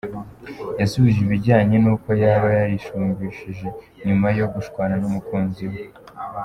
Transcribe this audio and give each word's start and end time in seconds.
Yasubije 0.79 1.19
ibijyanye 1.25 1.75
n’uko 1.83 2.09
yaba 2.23 2.47
yarishumbishije 2.57 3.67
nyuma 4.05 4.27
yo 4.37 4.45
gushwana 4.53 4.93
n’umukunzi 5.01 5.65
we. 5.71 5.81